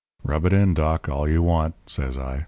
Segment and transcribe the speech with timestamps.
[0.23, 2.39] "'Rub it in, Doc, all you want,' says I.